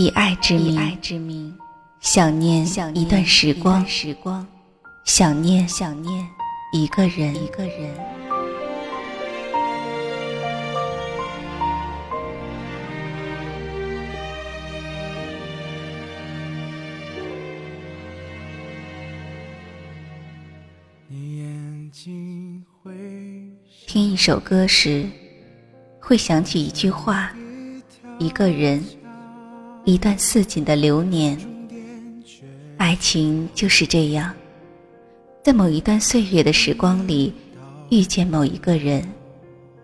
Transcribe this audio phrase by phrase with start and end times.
[0.00, 0.56] 以爱之
[1.18, 1.52] 名，
[1.98, 3.84] 想念一段时光，
[5.04, 6.24] 想念想念
[6.72, 7.34] 一个人。
[23.88, 25.04] 听一首歌时，
[25.98, 27.32] 会想起一句话，
[28.20, 28.80] 一个人，
[29.84, 31.38] 一段似锦的流年。
[32.76, 34.32] 爱情就是这样，
[35.42, 37.32] 在某一段岁月的时光里，
[37.90, 39.02] 遇见某一个人，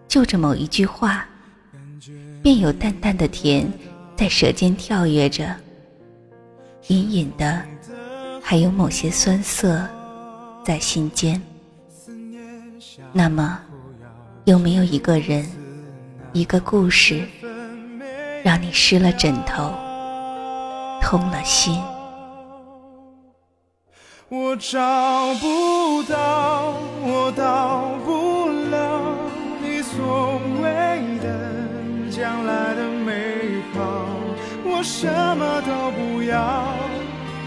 [0.06, 1.26] 就着某一句话，
[2.42, 3.70] 便有淡淡的甜
[4.16, 5.54] 在舌尖跳跃着，
[6.88, 7.62] 隐隐的，
[8.42, 9.84] 还有某些酸涩
[10.64, 11.40] 在心间。
[13.12, 13.60] 那么。
[14.46, 15.42] 有没有一个人，
[16.34, 17.22] 一个故事，
[18.44, 19.72] 让你湿了枕头，
[21.00, 21.80] 痛了心？
[24.28, 24.78] 我找
[25.40, 29.00] 不到，我到不了
[29.62, 33.80] 你所谓的将来的美好。
[34.62, 36.66] 我什么都不要，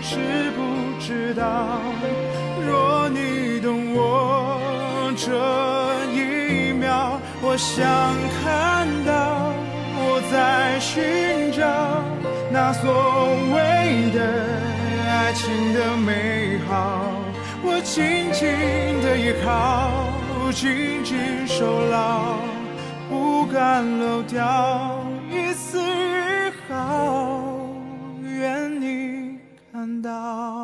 [0.02, 1.78] 知不知道？
[2.66, 4.60] 若你懂我
[5.16, 5.30] 这
[6.12, 7.20] 一秒。
[7.40, 7.86] 我想
[8.42, 9.47] 看到
[10.32, 11.64] 在寻找
[12.52, 12.92] 那所
[13.54, 14.20] 谓的
[15.10, 17.02] 爱情的美好，
[17.64, 18.48] 我紧紧
[19.02, 19.90] 的依靠，
[20.52, 22.36] 紧紧守牢，
[23.10, 27.40] 不敢漏掉一丝一毫，
[28.24, 29.38] 愿你
[29.72, 30.57] 看到。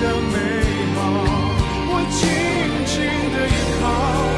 [0.00, 1.00] 的美好
[1.90, 2.96] 我紧紧
[3.32, 4.37] 的依靠。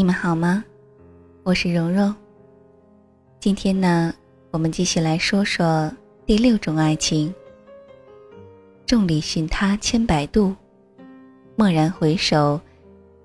[0.00, 0.64] 你们好吗？
[1.42, 2.14] 我是蓉蓉。
[3.38, 4.14] 今天呢，
[4.50, 5.92] 我们继续来说说
[6.24, 7.34] 第六种爱情。
[8.86, 10.56] 众里寻他千百度，
[11.56, 12.58] 蓦然回首，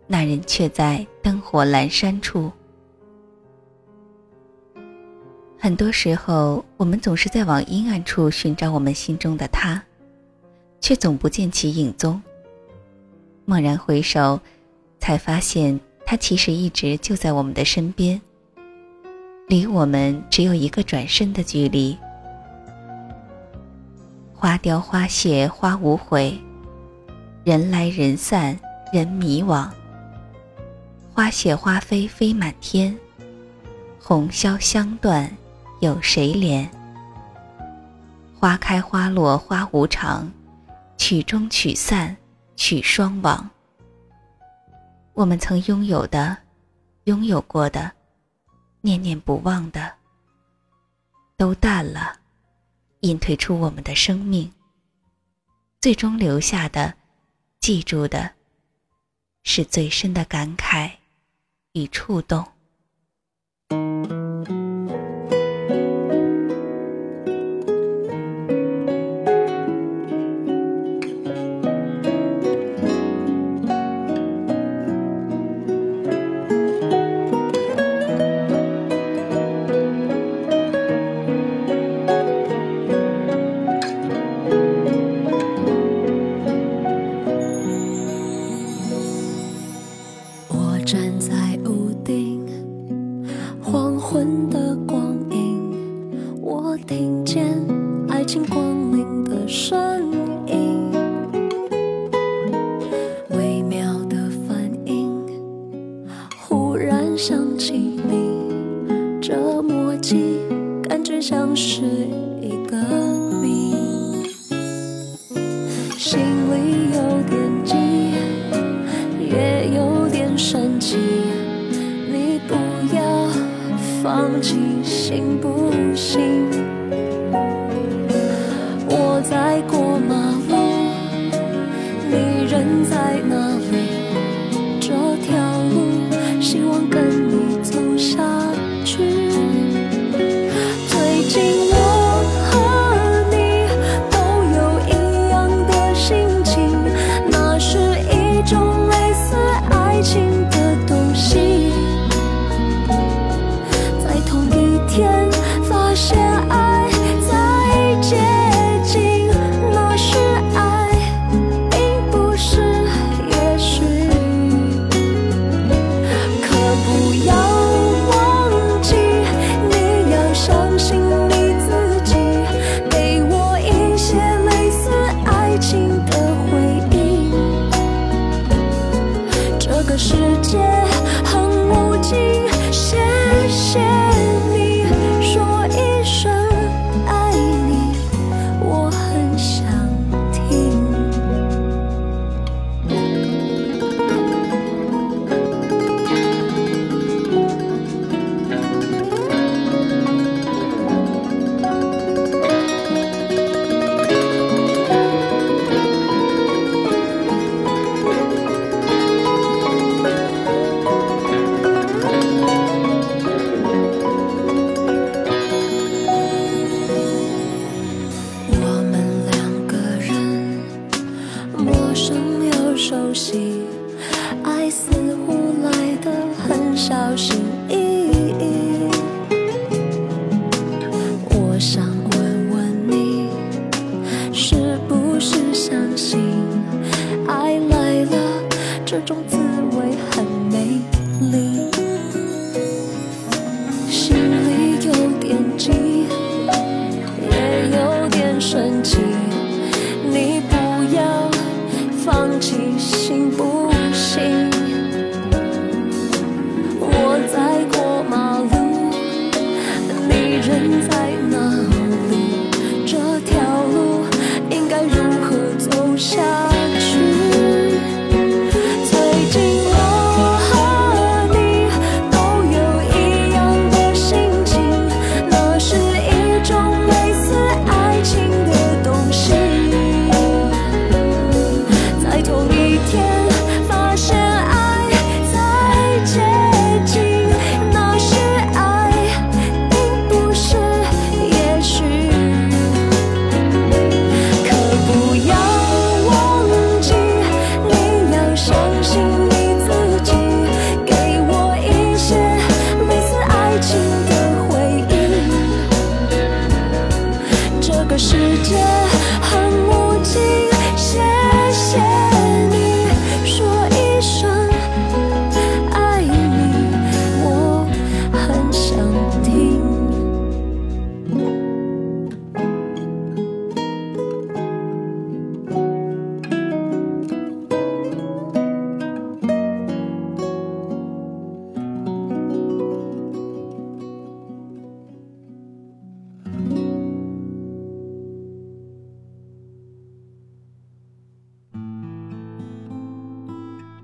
[0.06, 2.52] 那人却在灯火阑珊处。
[5.58, 9.82] 很多时候，我们总是在往阴暗处寻找我们心中的他，
[10.82, 12.22] 却总不见其影踪。
[13.46, 14.38] 蓦然回首，
[15.00, 15.80] 才发现。
[16.06, 18.22] 他其实一直就在我们的身边，
[19.48, 21.98] 离我们只有一个转身的距离。
[24.34, 26.40] 花凋花谢花无悔，
[27.44, 28.58] 人来人散
[28.94, 29.68] 人迷惘。
[31.12, 32.96] 花谢花飞飞满天，
[34.00, 35.30] 红消香断
[35.80, 36.68] 有谁怜？
[38.38, 40.32] 花开花落花无常，
[40.98, 42.16] 曲终曲散
[42.56, 43.50] 曲双亡。
[45.16, 46.38] 我们曾拥有的，
[47.06, 47.90] 拥有过的，
[48.82, 49.96] 念念不忘的，
[51.38, 52.20] 都淡了，
[53.00, 54.52] 隐退出我们的生命。
[55.80, 56.96] 最终留下的，
[57.62, 58.34] 记住的，
[59.44, 60.92] 是最深的感慨
[61.72, 62.46] 与触动。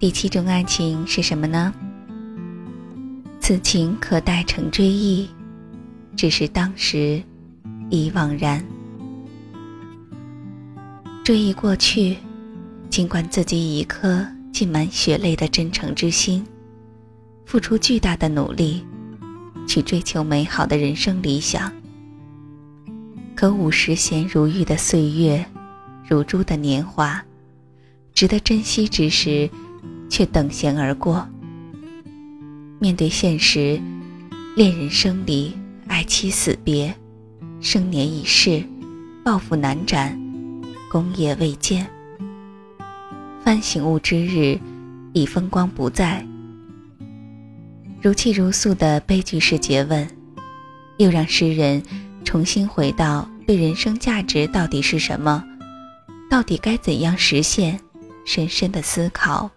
[0.01, 1.71] 第七种爱情是什么呢？
[3.39, 5.29] 此情可待成追忆，
[6.17, 7.21] 只是当时
[7.91, 8.65] 已惘然。
[11.23, 12.17] 追忆过去，
[12.89, 16.43] 尽管自己以一颗浸满血泪的真诚之心，
[17.45, 18.83] 付出巨大的努力，
[19.67, 21.71] 去追求美好的人生理想，
[23.35, 25.45] 可五十弦如玉的岁月，
[26.09, 27.23] 如珠的年华，
[28.15, 29.47] 值得珍惜之时。
[30.11, 31.25] 却等闲而过。
[32.79, 33.81] 面对现实，
[34.57, 35.55] 恋人生离，
[35.87, 36.93] 爱妻死别，
[37.61, 38.61] 生年已逝，
[39.23, 40.19] 抱负难展，
[40.91, 41.87] 功业未见。
[43.41, 44.59] 翻醒悟之日，
[45.13, 46.23] 已风光不再。
[48.01, 50.05] 如泣如诉的悲剧式诘问，
[50.97, 51.81] 又让诗人
[52.25, 55.41] 重新回到对人生价值到底是什么，
[56.29, 57.79] 到底该怎样实现，
[58.25, 59.49] 深深的思考。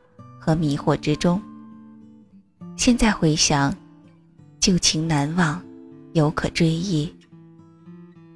[0.44, 1.40] 和迷惑之中，
[2.76, 3.74] 现在回想，
[4.60, 5.64] 旧情难忘，
[6.12, 7.10] 犹可追忆。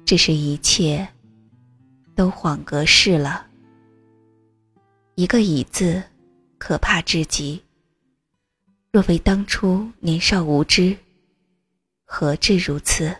[0.05, 1.07] 只是一切
[2.15, 3.45] 都恍隔世了。
[5.13, 6.01] 一个“已”字，
[6.57, 7.61] 可怕至极。
[8.91, 10.97] 若非当初年少无知，
[12.05, 13.15] 何至如此？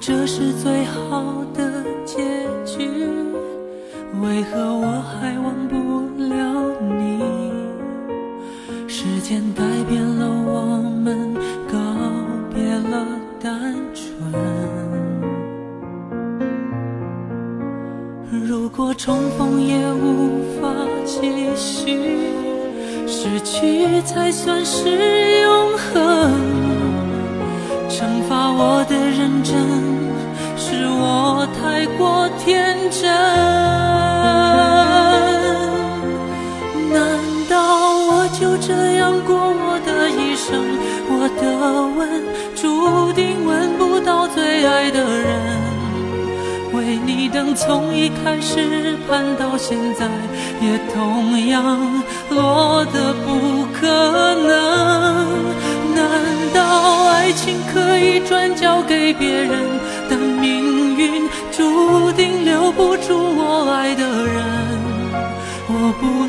[0.00, 2.16] 这是最好的结
[2.64, 2.88] 局，
[4.22, 5.76] 为何我还忘不
[6.24, 7.20] 了你？
[8.88, 9.42] 时间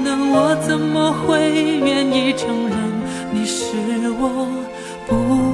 [0.03, 2.77] 能，我怎么会愿意承认
[3.31, 3.65] 你是
[4.20, 4.48] 我
[5.08, 5.50] 不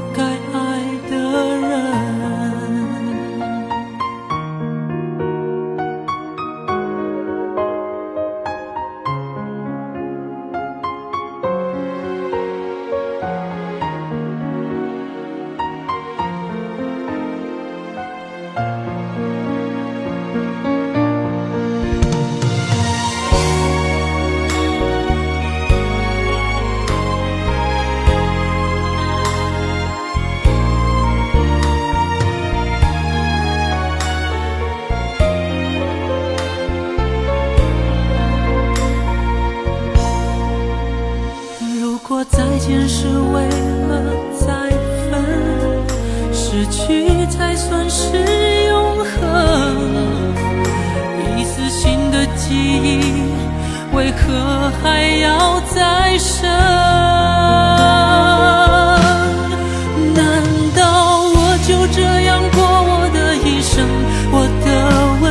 [56.19, 56.49] 生
[60.15, 60.41] 难
[60.75, 63.85] 道我就这样过我的一生
[64.31, 64.67] 我的
[65.21, 65.25] 吻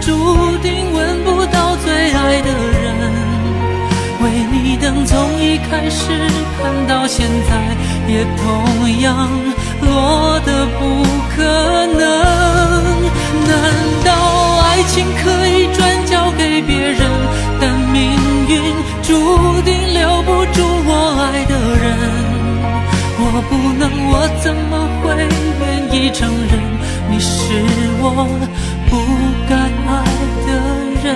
[0.00, 2.82] 注定吻不到最爱的人
[4.22, 6.10] 为你等从一开始
[6.58, 7.76] 盼到现在
[8.08, 9.28] 也同样
[9.80, 11.04] 落的不
[11.36, 11.42] 可
[11.86, 12.02] 能
[13.46, 13.52] 难
[14.04, 14.10] 道
[14.62, 17.00] 爱情可以转交给别人
[17.60, 18.12] 但命
[18.48, 18.60] 运
[19.02, 19.61] 注定
[24.14, 25.04] 我怎么会
[25.60, 26.52] 愿意承认
[27.10, 27.32] 你是
[28.02, 28.04] 我
[28.88, 28.92] 不
[29.48, 29.50] 该
[29.88, 29.90] 爱
[30.46, 30.48] 的
[31.02, 31.06] 人？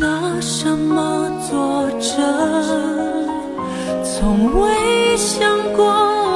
[0.00, 0.04] 拿
[0.40, 2.18] 什么作证？
[4.02, 4.60] 从未
[5.16, 5.38] 想
[5.76, 5.80] 过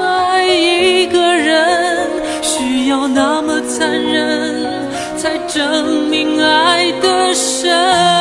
[0.02, 2.08] 爱一个人
[2.40, 8.13] 需要那么残忍，才证明爱的深。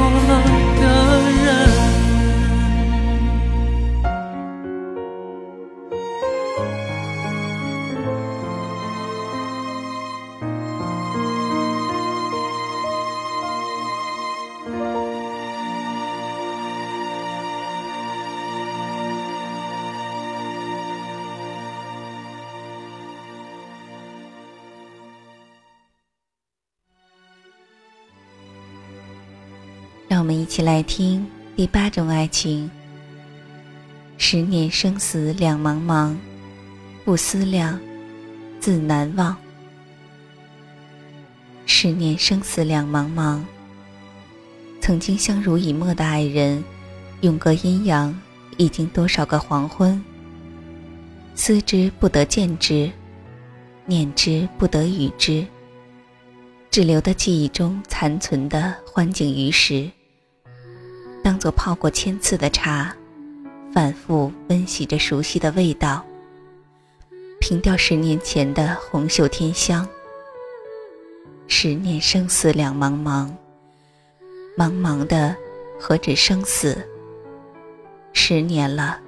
[0.00, 0.67] 爱
[30.18, 32.68] 让我们一起来听第八种爱情。
[34.16, 36.12] 十年生死两茫茫，
[37.04, 37.78] 不思量，
[38.58, 39.36] 自难忘。
[41.66, 43.40] 十年生死两茫茫，
[44.80, 46.64] 曾经相濡以沫的爱人，
[47.20, 48.12] 永隔阴阳，
[48.56, 50.04] 已经多少个黄昏。
[51.36, 52.90] 思之不得见之，
[53.86, 55.46] 念之不得与之，
[56.72, 59.88] 只留得记忆中残存的欢景余时。
[61.28, 62.90] 当做泡过千次的茶，
[63.70, 66.02] 反复温习着熟悉的味道，
[67.38, 69.86] 凭吊十年前的红袖添香。
[71.46, 73.30] 十年生死两茫茫，
[74.56, 75.36] 茫茫的
[75.78, 76.82] 何止生死？
[78.14, 78.98] 十年了，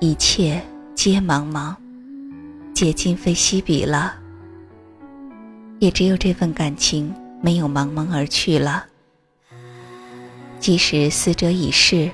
[0.00, 0.60] 一切
[0.96, 1.72] 皆茫茫，
[2.74, 4.16] 皆今非昔比了。
[5.78, 8.86] 也只有这份感情没有茫茫而去了。
[10.64, 12.10] 即使死者已逝，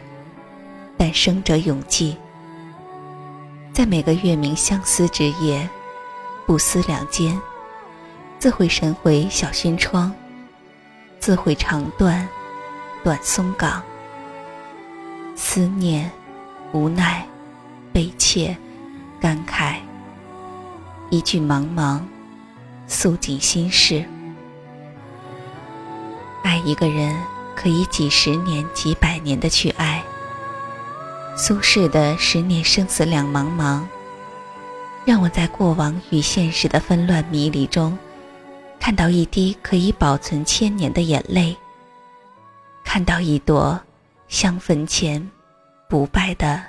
[0.99, 2.17] 但生者永记。
[3.73, 5.71] 在每个月明相思之夜，
[6.49, 7.41] 不思两间，
[8.41, 10.13] 自会神回小轩窗，
[11.21, 12.29] 自会长断
[13.05, 13.81] 短松岗。
[15.37, 16.11] 思念、
[16.73, 17.25] 无奈、
[17.93, 18.57] 悲切、
[19.21, 19.77] 感慨，
[21.09, 22.01] 一句茫茫，
[22.89, 24.05] 诉尽心事。
[26.43, 27.15] 爱一个人。
[27.61, 30.03] 可以几十年、几百年的去爱。
[31.37, 33.83] 苏轼的“十年生死两茫茫”，
[35.05, 37.99] 让我在过往与现实的纷乱迷离中，
[38.79, 41.55] 看到一滴可以保存千年的眼泪，
[42.83, 43.79] 看到一朵
[44.27, 45.31] 香坟前
[45.87, 46.63] 不败的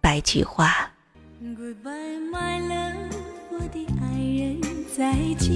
[0.00, 0.74] 白菊花。
[1.42, 3.12] Goodbye, my love，
[3.50, 4.60] 我的爱人，
[4.96, 5.48] 再见。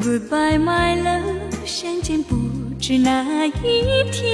[0.00, 2.61] Goodbye, my love，相见不。
[2.84, 3.52] 是那一
[4.10, 4.26] 天，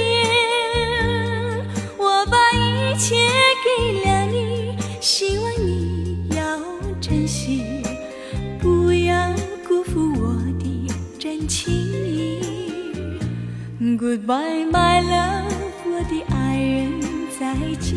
[1.99, 3.15] 我把一切
[3.63, 6.59] 给了你，希望你要
[6.99, 7.83] 珍惜，
[8.59, 9.31] 不要
[9.67, 10.87] 辜负我的
[11.19, 11.69] 真情。
[13.79, 15.53] Goodbye, my love，
[15.85, 16.99] 我的爱人，
[17.39, 17.95] 再见。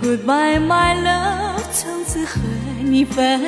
[0.00, 2.40] Goodbye, my love，从此和
[2.82, 3.38] 你分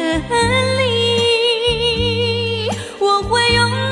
[0.77, 2.69] 离，
[3.01, 3.92] 我会永。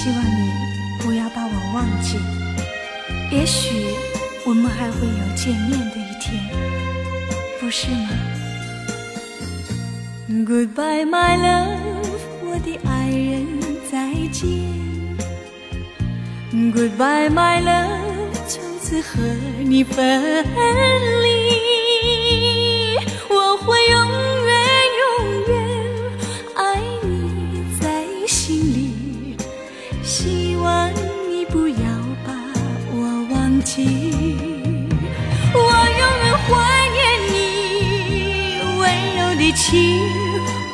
[0.00, 0.52] 希望你
[1.00, 2.18] 不要把我忘记。
[3.32, 3.96] 也许
[4.46, 6.48] 我们还会有见面的一天，
[7.58, 8.08] 不是吗
[10.46, 13.44] ？Goodbye, my love，我的爱人，
[13.90, 14.46] 再见。
[16.52, 19.20] Goodbye, my love，从此和
[19.64, 20.44] 你分
[21.24, 21.26] 离，
[23.28, 24.17] 我会永。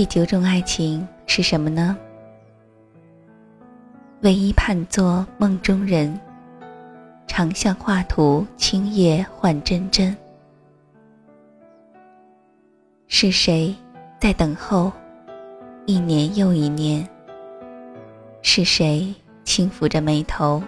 [0.00, 1.94] 第九种爱情是什么呢？
[4.22, 6.18] 唯一盼作梦中人，
[7.26, 10.16] 长向画图，青叶换真真。
[13.08, 13.76] 是谁
[14.18, 14.90] 在等候，
[15.84, 17.06] 一年又一年？
[18.40, 20.62] 是谁轻抚着眉头，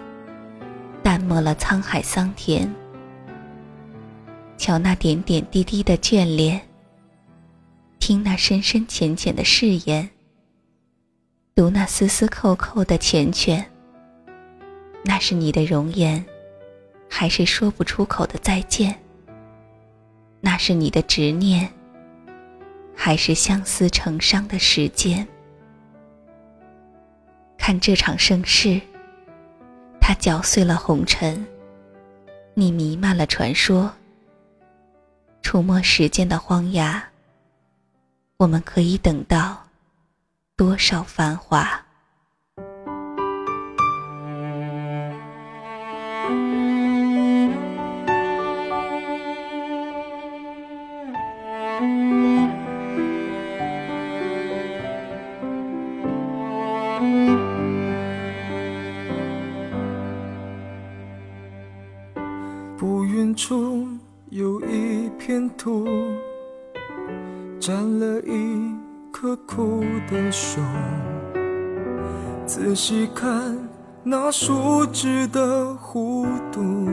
[1.01, 2.71] 淡漠了沧海桑田？
[4.57, 6.61] 瞧那点点滴滴的眷恋。
[8.05, 10.09] 听那深深浅浅的誓言，
[11.55, 13.63] 读那丝丝扣扣的缱绻。
[15.05, 16.21] 那是你的容颜，
[17.09, 18.93] 还是说不出口的再见？
[20.41, 21.71] 那是你的执念，
[22.93, 25.25] 还是相思成伤的时间？
[27.57, 28.81] 看这场盛世，
[30.01, 31.47] 它搅碎了红尘，
[32.53, 33.89] 你弥漫了传说，
[35.41, 37.01] 触摸时间的荒崖。
[38.43, 39.67] 我们可以等到
[40.57, 41.85] 多少繁华？
[74.15, 76.87] 那树枝的弧度，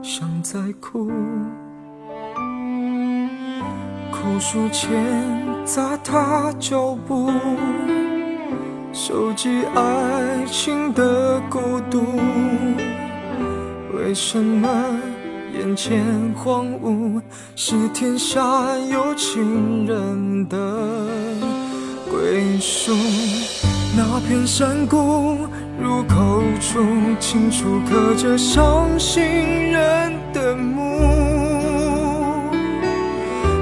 [0.00, 1.10] 像在哭。
[4.12, 4.88] 枯树前
[5.64, 7.32] 砸踏脚步，
[8.92, 11.58] 收集爱情的孤
[11.90, 12.04] 独。
[13.92, 14.68] 为什么？
[15.58, 16.04] 眼前
[16.36, 17.20] 荒芜，
[17.56, 18.40] 是天下
[18.78, 20.56] 有情人的
[22.08, 22.94] 归宿。
[23.96, 25.36] 那片山谷
[25.80, 26.84] 入口处，
[27.18, 29.22] 清楚刻着伤心
[29.72, 31.00] 人的墓。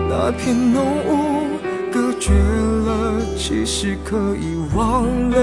[0.08, 1.46] 那片浓雾
[1.92, 5.36] 隔绝了，其实可以忘了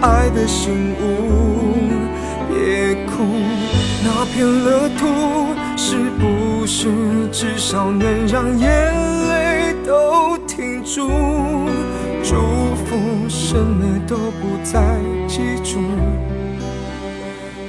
[0.00, 1.02] 爱的醒悟。
[2.48, 3.24] 别哭，
[4.04, 5.06] 那片乐土。
[5.76, 6.88] 是不是
[7.32, 8.68] 至少能让眼
[9.28, 11.10] 泪都停住？
[12.30, 12.36] 祝
[12.86, 15.80] 福什么都不再记住，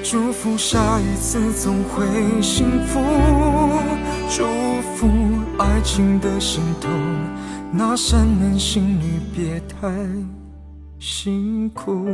[0.04, 2.06] 祝福下一次总会
[2.44, 3.00] 幸福，
[4.30, 4.46] 祝
[4.94, 5.08] 福
[5.58, 6.92] 爱情的心痛，
[7.72, 9.90] 那扇门心里别太
[11.00, 12.06] 辛苦。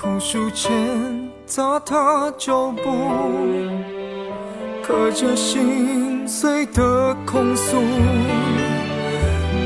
[0.00, 0.70] 枯树前
[1.52, 3.10] 踏踏脚步，
[4.80, 7.82] 刻着心碎的控诉，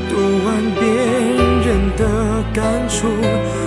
[0.09, 3.05] 读完别人的感触，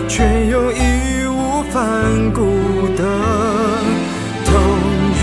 [0.09, 2.43] 却又义无反顾
[2.97, 3.05] 的
[4.45, 4.59] 投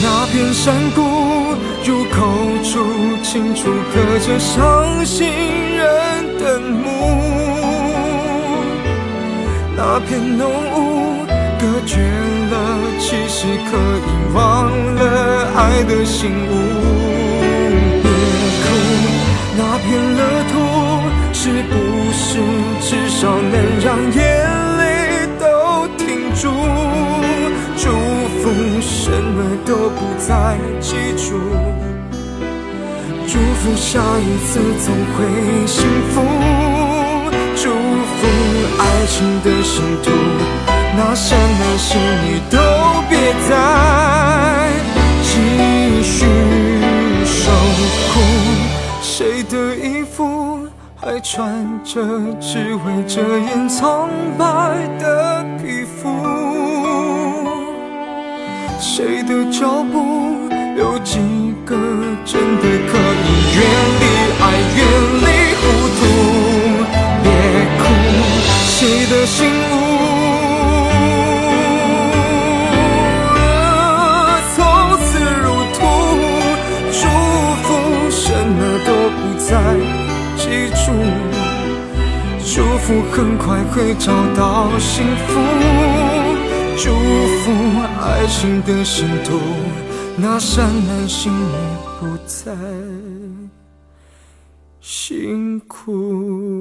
[0.00, 1.02] 那片山谷
[1.84, 2.22] 入口
[2.62, 2.86] 处，
[3.24, 5.26] 清楚刻着伤心
[5.74, 7.27] 人的墓。
[9.80, 11.24] 那片浓雾
[11.56, 12.00] 隔绝
[12.50, 12.52] 了，
[12.98, 16.52] 其实可以忘了爱的醒悟。
[18.02, 18.10] 别
[18.64, 18.66] 哭，
[19.56, 19.86] 那片
[20.16, 20.52] 乐土
[21.32, 21.72] 是不
[22.12, 22.26] 是
[22.82, 24.18] 至少能让眼
[24.78, 24.82] 泪
[25.38, 25.46] 都
[25.96, 26.50] 停住？
[27.76, 27.86] 祝
[28.42, 31.38] 福什么都不再记住，
[33.28, 35.16] 祝福下一次总会
[35.68, 36.20] 幸福。
[37.54, 38.20] 祝福
[39.08, 40.10] 情的信徒，
[40.96, 42.58] 那扇门心你都
[43.08, 43.18] 别
[43.48, 44.70] 再
[45.22, 46.26] 继续
[47.24, 47.50] 受
[48.12, 48.20] 苦。
[49.00, 52.00] 谁的衣服还穿着，
[52.40, 54.44] 只为遮掩苍白
[55.00, 56.08] 的皮肤？
[58.78, 61.18] 谁的脚步有几
[61.64, 61.74] 个
[62.24, 63.58] 真的可以远
[64.00, 64.04] 离
[64.40, 64.44] 爱，
[64.76, 64.80] 远
[65.24, 65.62] 离糊
[65.98, 66.67] 涂？
[68.78, 69.74] 谁的心无，
[74.54, 74.56] 从
[75.02, 75.78] 此如土，
[76.92, 77.02] 祝
[77.64, 77.66] 福
[78.08, 78.88] 什么都
[79.18, 79.50] 不再
[80.36, 80.94] 记住，
[82.46, 85.40] 祝福很快会找到幸福，
[86.76, 86.94] 祝
[87.40, 87.50] 福
[88.00, 89.40] 爱情的信徒，
[90.14, 91.56] 那扇门心里
[91.98, 92.54] 不再
[94.80, 96.57] 辛苦。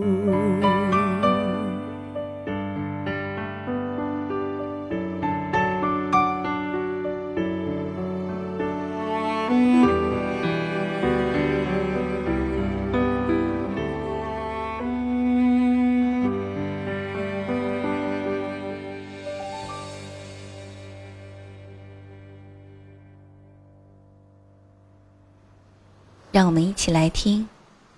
[26.38, 27.50] 让我们一起来听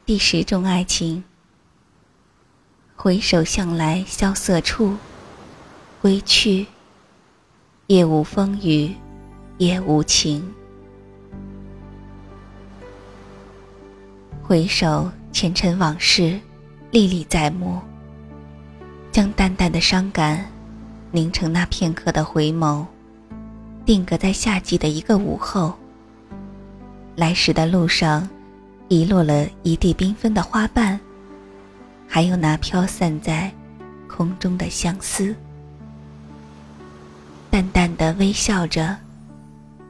[0.06, 1.22] 第十种爱情。
[2.96, 4.96] 回首向来萧瑟处，
[6.02, 6.66] 归去，
[7.88, 8.96] 夜无风雨
[9.58, 10.54] 夜无晴。
[14.42, 16.40] 回首前尘往事，
[16.92, 17.78] 历历在目。
[19.12, 20.50] 将淡淡的伤感，
[21.12, 22.86] 凝成那片刻的回眸，
[23.86, 25.78] 定格在夏季的一个午后。
[27.20, 28.28] 来时的路上，
[28.88, 30.98] 遗落了一地缤纷的花瓣，
[32.08, 33.52] 还有那飘散在
[34.08, 35.36] 空中的相思。
[37.50, 38.96] 淡淡的微笑着，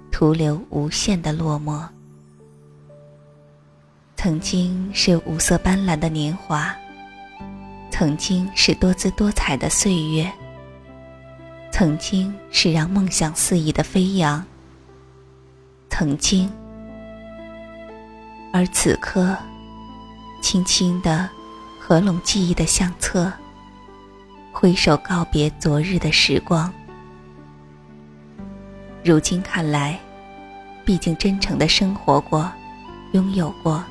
[0.10, 1.88] 徒留无限的落寞。
[4.18, 6.76] 曾经是五色斑斓的年华，
[7.92, 10.34] 曾经是多姿多彩的岁月，
[11.72, 14.44] 曾经是让梦想肆意的飞扬，
[15.92, 16.52] 曾经。
[18.52, 19.38] 而此刻，
[20.42, 21.30] 轻轻地
[21.80, 23.32] 合拢记忆的相册，
[24.52, 26.72] 挥手告别昨日的时光。
[29.04, 30.00] 如今看来，
[30.84, 32.52] 毕竟真诚的生活过，
[33.14, 33.84] 拥有过，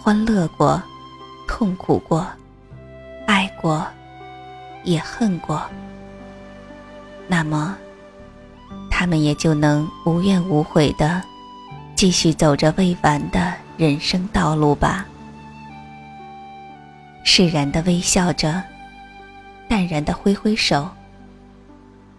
[0.00, 0.80] 欢乐过，
[1.48, 2.26] 痛苦过，
[3.26, 3.84] 爱过，
[4.84, 5.60] 也恨过。
[7.26, 7.76] 那么，
[8.90, 11.20] 他们也就能无怨无悔的，
[11.96, 13.52] 继续走着未完的。
[13.82, 15.04] 人生道路吧，
[17.24, 18.62] 释然的微笑着，
[19.68, 20.88] 淡然的挥挥手，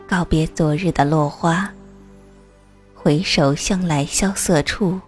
[0.06, 1.72] 告别昨日的落花。
[2.94, 5.00] 回首向来萧瑟处，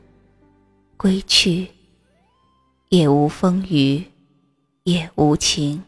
[0.96, 1.68] 归去，
[2.88, 4.02] 也无风雨，
[4.84, 5.84] 也无晴。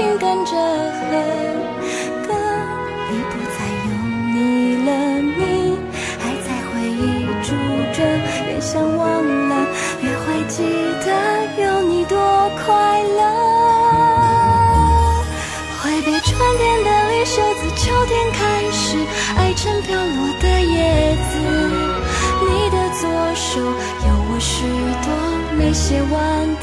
[0.00, 1.00] 情跟着和
[2.26, 2.32] 歌，
[3.10, 3.88] 已不再有
[4.32, 4.38] 你
[4.86, 4.88] 了，
[5.20, 5.76] 你
[6.18, 7.04] 还在回忆
[7.42, 7.48] 住
[7.92, 7.98] 着，
[8.48, 9.04] 越想忘
[9.50, 9.52] 了，
[10.00, 10.64] 越会记
[11.04, 11.06] 得
[11.62, 12.16] 有你多
[12.64, 13.20] 快乐。
[15.82, 18.40] 挥别春天的绿袖子，秋天开
[18.72, 18.96] 始，
[19.36, 21.36] 爱成飘落的叶子，
[22.48, 24.64] 你的左手有我许
[25.04, 25.06] 多
[25.58, 26.59] 没写完。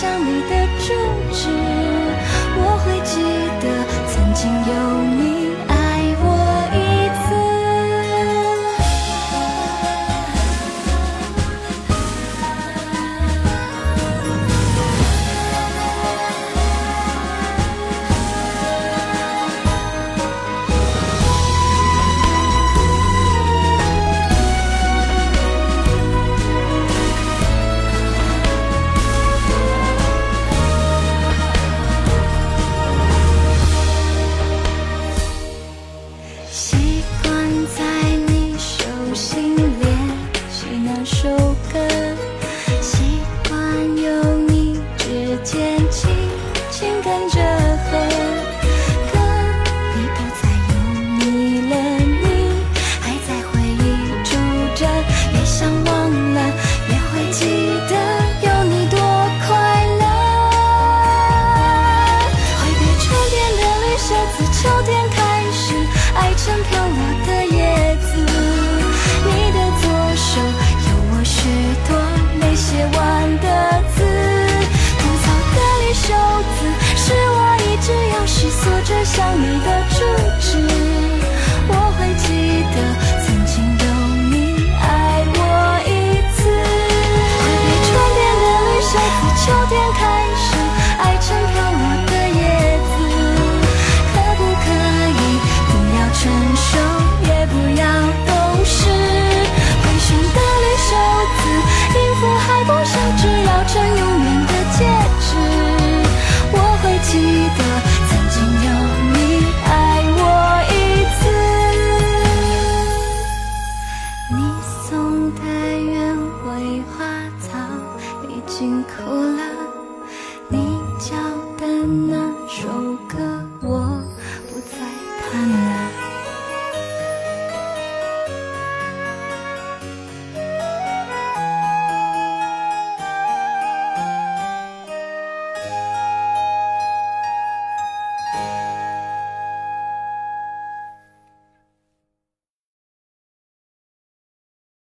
[0.00, 0.99] 想你的住